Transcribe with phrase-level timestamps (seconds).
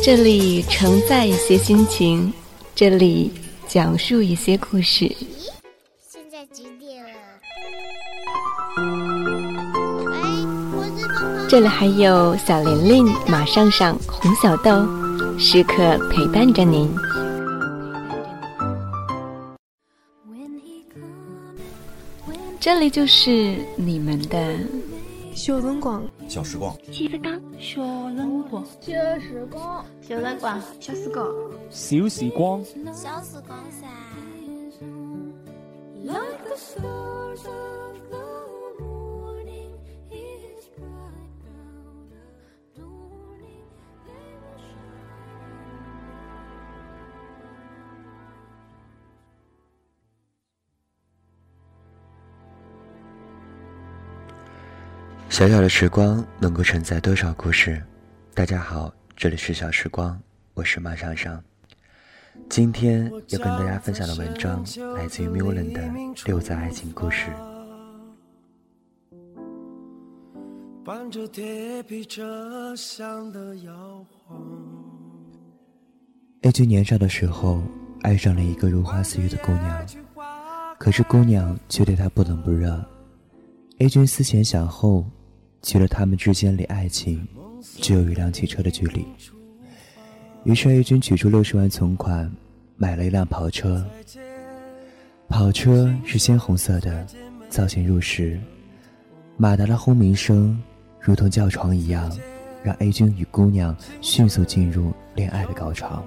[0.00, 2.32] 这里承载一些心情，
[2.76, 3.30] 这里
[3.66, 5.14] 讲述一些故事。
[11.48, 14.86] 这里还有小玲玲、马上上、红小豆，
[15.38, 16.94] 时刻陪伴着您。
[22.60, 24.58] 这里就是你们的
[25.34, 26.02] 小灯光。
[26.28, 27.80] 小时光，记得刚小
[28.14, 31.26] 灯光，小时光，小灯光，小时光，
[31.70, 33.88] 小时光，小时光噻。
[55.38, 57.80] 小小的时光能够承载多少故事？
[58.34, 60.20] 大家好，这里是小时光，
[60.52, 61.40] 我是马上上。
[62.50, 64.64] 今天要跟大家分享的文章
[64.96, 65.80] 来自于 Mulan 的
[66.26, 67.30] 《六则爱情故事》。
[76.42, 77.62] A 君年少的时候
[78.02, 79.86] 爱上了一个如花似玉的姑娘，
[80.80, 82.84] 可是姑娘却对他不冷不热。
[83.78, 85.06] A 君思前想后。
[85.62, 87.26] 觉得他们之间离爱情
[87.62, 89.04] 只有一辆汽车的距离。
[90.44, 92.30] 于是 A 君取出六十万存款，
[92.76, 93.84] 买了一辆跑车。
[95.28, 97.06] 跑车是鲜红色的，
[97.50, 98.40] 造型入时，
[99.36, 100.58] 马达的轰鸣声
[101.00, 102.10] 如同叫床一样，
[102.62, 106.02] 让 A 君与姑娘迅速进入恋爱的高潮。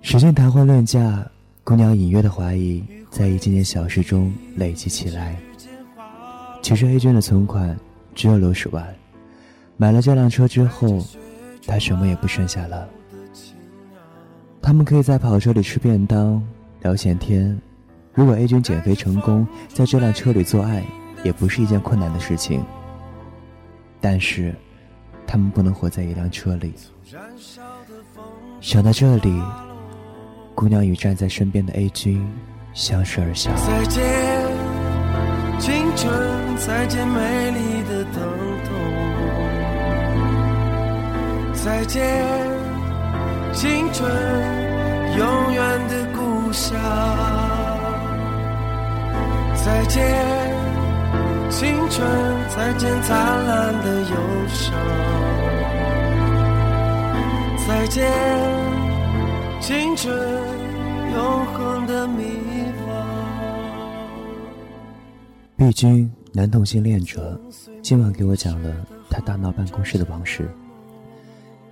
[0.00, 1.24] 时间谈婚论嫁，
[1.62, 5.36] 姑娘隐约的怀疑在一件件小事中累积起来。
[6.66, 7.78] 其实 A 君的存款
[8.12, 8.84] 只有六十万，
[9.76, 11.00] 买了这辆车之后，
[11.64, 12.88] 他什么也不剩下了。
[14.60, 16.42] 他们可以在跑车里吃便当、
[16.82, 17.56] 聊闲天。
[18.12, 20.84] 如果 A 君减肥成功，在这辆车里做爱
[21.22, 22.64] 也不是一件困难的事情。
[24.00, 24.52] 但是，
[25.24, 26.74] 他们不能活在一辆车里。
[28.60, 29.40] 想到这里，
[30.52, 32.28] 姑娘与站在身边的 A 君
[32.74, 33.52] 相视而笑。
[36.58, 38.22] 再见，美丽的疼
[38.64, 38.68] 痛。
[41.52, 42.02] 再见，
[43.52, 44.10] 青春，
[45.16, 46.76] 永远的故乡。
[49.64, 50.02] 再见，
[51.50, 52.08] 青春，
[52.48, 53.16] 再见灿
[53.46, 54.16] 烂的忧
[54.48, 54.74] 伤。
[57.68, 58.10] 再见，
[59.60, 60.16] 青春，
[61.14, 62.24] 永恒的迷
[62.86, 62.88] 惘。
[65.56, 66.10] 毕竟。
[66.36, 67.40] 男同性恋者
[67.80, 70.46] 今晚给我讲了他大闹办公室的往事。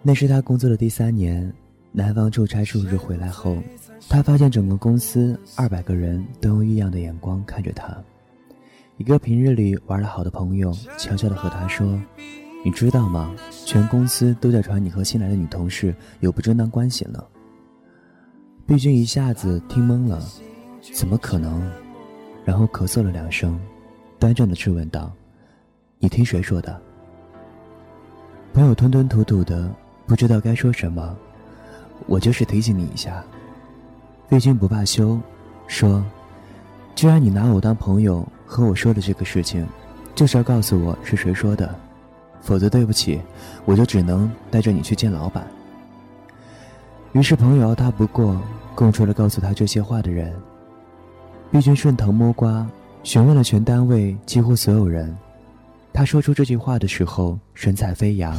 [0.00, 1.52] 那是他工作的第三年，
[1.92, 3.58] 男方出差数日回来后，
[4.08, 7.94] 他发现整个公司二百个人都用异样的眼光看着他。
[8.96, 12.00] 一个平日里玩得好的朋友悄悄地和他说
[12.64, 13.36] ：“你知道吗？
[13.66, 17.22] 全公司都在传你和新来的女同事有不正当关系呢。”
[18.66, 20.26] 毕君一下子听懵了，
[20.94, 21.70] 怎么可能？
[22.42, 23.60] 然后咳嗽了两声。
[24.18, 25.12] 端正的质问道
[25.98, 26.80] ：“你听谁说的？”
[28.54, 29.70] 朋友吞吞吐吐的，
[30.06, 31.14] 不知道该说什么。
[32.06, 33.22] 我就是提醒你一下。
[34.30, 35.18] 魏军不罢休，
[35.66, 36.04] 说
[36.96, 39.66] ：“既然你拿我当朋友和我说的这个事情，
[40.14, 41.74] 就是要告诉我是谁说的，
[42.40, 43.20] 否则对不起，
[43.64, 45.46] 我就只能带着你去见老板。”
[47.12, 48.40] 于是朋友他不过，
[48.74, 50.34] 供出了告诉他这些话的人。
[51.50, 52.66] 毕君顺藤摸瓜。
[53.06, 55.16] 询问了全单位几乎所有人，
[55.92, 58.36] 他说出这句话的时候，神采飞扬，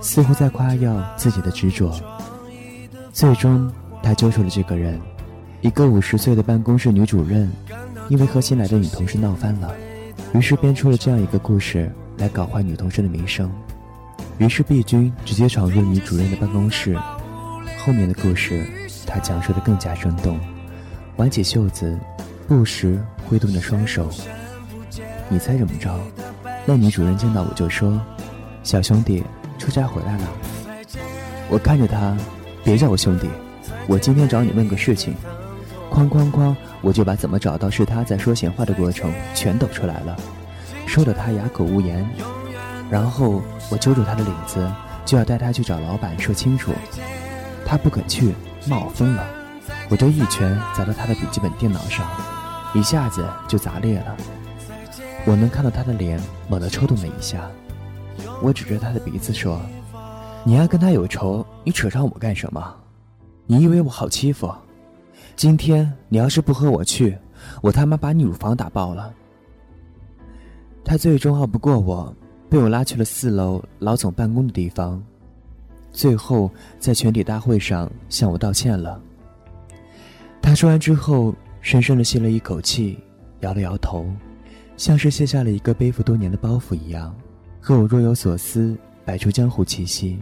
[0.00, 1.94] 似乎在夸耀自己的执着。
[3.12, 3.70] 最终，
[4.02, 4.98] 他揪出了这个人，
[5.60, 7.52] 一个五十岁的办公室女主任，
[8.08, 9.76] 因为和新来的女同事闹翻了，
[10.32, 13.52] 于是编出了这样一个故事来搞坏女同事的名声。
[14.38, 16.96] 于是毕军直接闯入女主任的办公室，
[17.78, 18.66] 后面的故事
[19.06, 20.40] 他讲述的更加生动，
[21.16, 21.94] 挽起袖子。
[22.48, 23.00] 不时
[23.32, 24.10] 挥动着双手，
[25.30, 25.90] 你猜怎么着？
[26.66, 27.98] 那女主人见到我就说
[28.62, 29.24] ：“小兄弟，
[29.58, 30.28] 出差回来了。”
[31.48, 32.14] 我看着他，
[32.62, 33.30] 别叫我兄弟，
[33.86, 35.14] 我今天找你问个事情。
[35.90, 40.14] 哐哐哐，我就把怎么找到是他在说闲话的过程全抖出来了，
[40.84, 42.06] 说的他哑口无言。
[42.90, 43.40] 然后
[43.70, 44.70] 我揪住他的领子，
[45.06, 46.70] 就要带他去找老板说清楚。
[47.64, 48.34] 他不肯去，
[48.66, 49.24] 骂我疯了。
[49.88, 52.06] 我就一拳砸到他的笔记本电脑上，
[52.74, 54.16] 一下子就砸裂了。
[55.26, 57.50] 我能看到他的脸猛地抽动了一下。
[58.42, 59.60] 我指着他的鼻子说
[60.44, 62.74] ：“你要跟他有仇，你扯上我干什么？
[63.46, 64.52] 你以为我好欺负？
[65.36, 67.16] 今天你要是不和我去，
[67.60, 69.12] 我他妈把你乳房打爆了。”
[70.84, 72.14] 他最终拗不过我，
[72.50, 75.00] 被我拉去了四楼老总办公的地方，
[75.92, 79.00] 最后在全体大会上向我道歉了。
[80.42, 81.32] 他说完之后，
[81.62, 82.98] 深深的吸了一口气，
[83.40, 84.04] 摇了摇头，
[84.76, 87.14] 像是卸下了一个背负多年的包袱一样，
[87.60, 90.18] 和我若有所思，摆出江湖气息。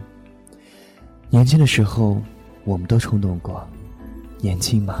[1.31, 2.21] 年轻的时候，
[2.63, 3.67] 我们都冲动过，
[4.39, 4.93] 年轻嘛。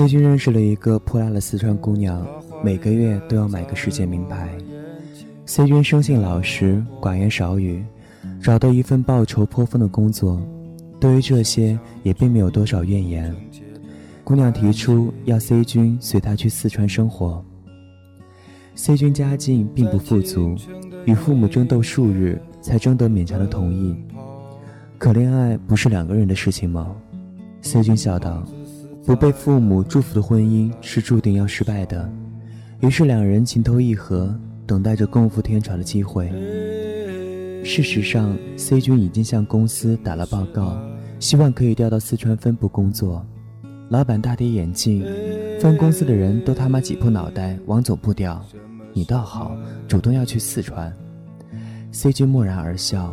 [0.00, 2.26] C 君认识了一个泼辣的四川姑娘，
[2.64, 4.48] 每个月都要买个世界名牌。
[5.44, 7.84] C 君生性老实，寡言少语，
[8.42, 10.40] 找到一份报酬颇丰的工作，
[10.98, 13.36] 对于这些也并没有多少怨言。
[14.24, 17.44] 姑娘提出要 C 君随她去四川生活。
[18.74, 20.56] C 君家境并不富足，
[21.04, 23.94] 与父母争斗数日才争得勉强的同意。
[24.96, 26.96] 可恋爱不是两个人的事情吗
[27.60, 28.42] ？C 君笑道。
[29.10, 32.08] 不被父母祝福的婚姻是注定要失败的，
[32.78, 34.32] 于是两人情投意合，
[34.68, 36.30] 等待着共赴天朝的机会。
[37.64, 40.80] 事实上，C 君已经向公司打了报告，
[41.18, 43.26] 希望可以调到四川分部工作。
[43.88, 45.04] 老板大跌眼镜，
[45.60, 48.40] 分公司的人都他妈挤破脑袋往总部调，
[48.92, 49.56] 你倒好，
[49.88, 50.96] 主动要去四川。
[51.90, 53.12] C 君默然而笑。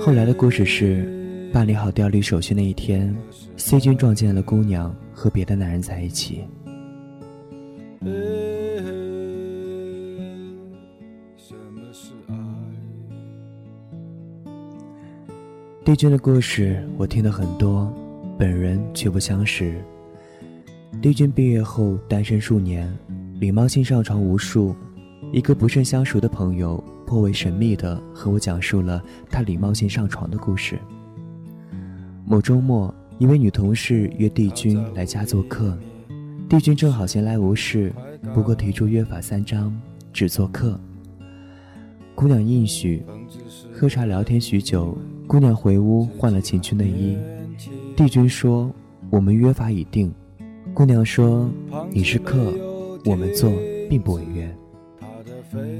[0.00, 1.19] 后来的故事是。
[1.52, 3.14] 办理好调离手续那一天
[3.56, 6.44] ，C 君撞见了姑娘和别的男人在一起。
[15.84, 17.92] 帝君的故事我听了很多，
[18.38, 19.74] 本人却不相识。
[21.02, 22.88] 帝君毕业后单身数年，
[23.40, 24.74] 礼貌性上床无数。
[25.32, 30.78] 一个不甚相熟的朋友颇为神秘的和我讲述了他礼貌性上床的故事。
[32.30, 35.76] 某周末，一位女同事约帝君来家做客，
[36.48, 37.92] 帝君正好闲来无事，
[38.32, 39.76] 不过提出约法三章，
[40.12, 40.78] 只做客。
[42.14, 43.02] 姑娘应许，
[43.72, 44.96] 喝茶聊天许久，
[45.26, 47.18] 姑娘回屋换了情趣内衣。
[47.96, 48.72] 帝君说
[49.10, 50.14] ：“我们约法已定。”
[50.72, 51.50] 姑娘说
[51.90, 52.54] ：“你是客，
[53.06, 53.50] 我们做
[53.88, 54.56] 并不违约。”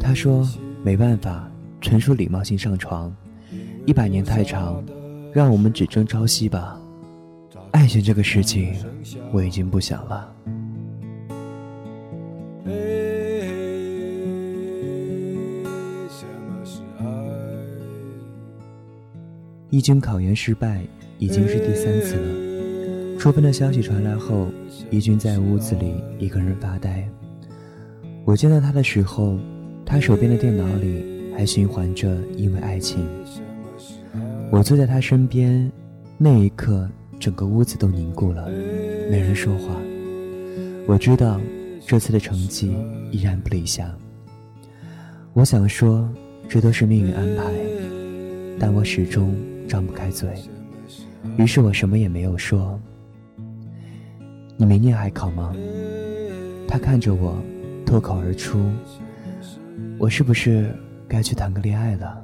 [0.03, 0.45] 他说
[0.83, 1.49] ：“没办法，
[1.81, 3.15] 纯属礼貌性上床，
[3.87, 4.85] 一百年太长。”
[5.33, 6.77] 让我们只争朝夕吧，
[7.71, 8.75] 爱情这个事情，
[9.33, 10.33] 我已经不想了。
[19.71, 20.83] 一军考研失败，
[21.19, 23.19] 已经是第三次了。
[23.21, 24.49] 出分的消息传来后，
[24.91, 27.09] 一军在屋子里一个人发呆。
[28.25, 29.39] 我见到他的时候，
[29.87, 33.07] 他手边的电脑里还循环着《因为爱情》。
[34.51, 35.71] 我坐在他身边，
[36.19, 36.89] 那一刻，
[37.21, 38.49] 整个屋子都凝固了，
[39.09, 39.77] 没人说话。
[40.89, 41.41] 我知道，
[41.87, 42.77] 这次的成绩
[43.13, 43.89] 依然不理想。
[45.35, 46.09] 我想说，
[46.49, 47.45] 这都是命运安排，
[48.59, 49.37] 但我始终
[49.69, 50.29] 张不开嘴。
[51.37, 52.79] 于是我什么也没有说。
[54.57, 55.55] 你明年还考吗？
[56.67, 57.41] 他看着我，
[57.87, 58.59] 脱口而出
[59.97, 60.75] ：“我是不是
[61.07, 62.20] 该去谈个恋爱了？”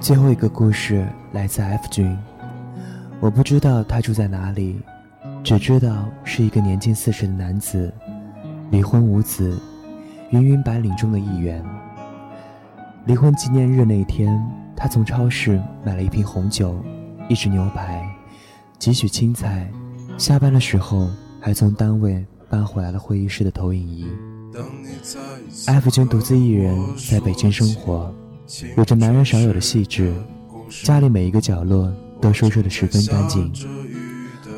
[0.00, 2.16] 最后一个故事来自 F 君，
[3.20, 4.80] 我不知道他住在哪里，
[5.44, 7.92] 只知道是一个年近四十的男子，
[8.70, 9.60] 离婚无子，
[10.30, 11.62] 云云白领中的一员。
[13.04, 14.40] 离婚纪念日那天，
[14.74, 16.82] 他从超市买了一瓶红酒，
[17.28, 18.08] 一只牛排，
[18.78, 19.68] 几许青菜，
[20.16, 24.06] 下班的时候还从单位搬回来了会议室的投影仪。
[25.66, 26.76] 艾弗君独自一人
[27.10, 28.12] 在北京生活，
[28.76, 30.14] 有着男人少有的细致，
[30.84, 33.52] 家里每一个角落都收拾得十分干净，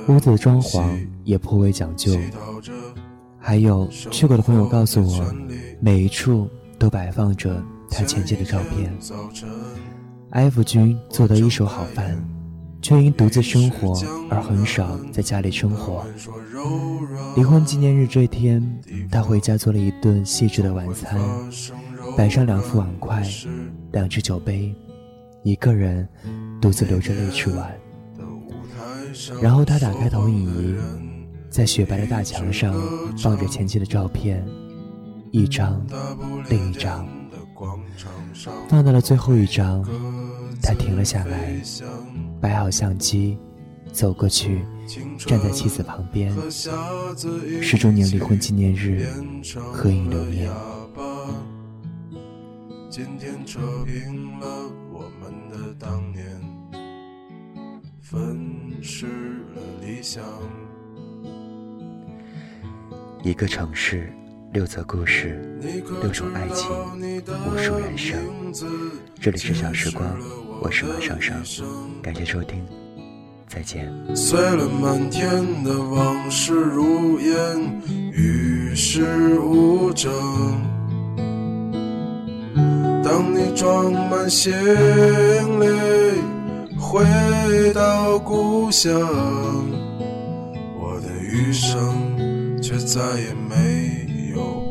[0.08, 0.88] 屋子的装潢
[1.25, 2.16] 也颇为讲究。
[3.38, 5.34] 还有去过的朋友告诉我，
[5.80, 8.92] 每一处都摆放着他前妻的照片。
[10.30, 12.16] 艾弗君做得一手好饭，
[12.82, 13.94] 却因独自生活
[14.30, 16.04] 而很少在家里生活。
[17.37, 18.62] 离婚纪念日这天，
[19.10, 21.20] 他回家做了一顿细致的晚餐，
[22.16, 23.22] 摆上两副碗筷，
[23.92, 24.75] 两只酒杯，
[25.42, 26.08] 一个人
[26.60, 27.72] 独自流着泪吃完。
[29.42, 30.75] 然后他打开投影仪，
[31.50, 32.75] 在雪白的大墙上
[33.18, 34.44] 放着前妻的照片，
[35.32, 35.84] 一张，
[36.49, 37.06] 另一张，
[38.68, 39.84] 放到了最后一张，
[40.62, 41.60] 他停了下来，
[42.40, 43.38] 摆好相机，
[43.92, 44.64] 走过去。
[45.18, 46.35] 站在妻子旁边，
[47.62, 49.06] 十周年离婚纪念日，
[49.73, 50.50] 合影留念。
[52.90, 54.47] 今天扯平了
[54.92, 56.26] 我们的当年，
[58.00, 58.50] 分
[58.82, 59.06] 失
[59.54, 60.25] 了理想。
[63.23, 64.12] 一个城市，
[64.52, 65.56] 六则故事，
[66.02, 66.68] 六种爱情，
[67.47, 68.18] 无数人生。
[69.20, 70.18] 这里是小时光，
[70.62, 71.35] 我是马上上，
[72.02, 72.62] 感谢收听。
[73.49, 73.90] 再见。
[74.14, 75.31] 碎了满天
[75.64, 77.81] 的往事如烟，
[78.12, 80.12] 与世无争。
[83.02, 84.52] 当你装满行
[85.61, 85.67] 李，
[86.79, 88.93] 回到故乡，
[90.79, 94.62] 我的余生却再也没有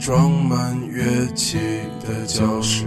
[0.00, 1.58] 装满乐器
[2.00, 2.86] 的教室，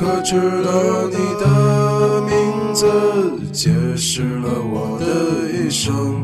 [0.00, 0.72] 可知道
[1.10, 2.86] 你的名字，
[3.52, 5.06] 解释了我的
[5.52, 6.16] 一生。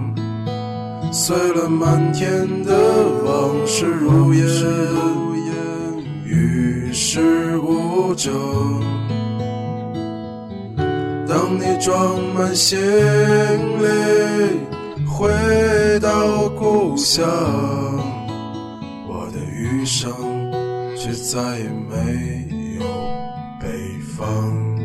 [1.12, 2.72] 碎了满天的
[3.22, 4.42] 往事如烟，
[6.24, 8.32] 与世无争。
[11.28, 13.86] 当你装满行李，
[15.06, 15.28] 回
[16.00, 17.28] 到故乡，
[19.06, 20.10] 我的余生
[20.96, 22.55] 却再也没。
[24.16, 24.75] 风。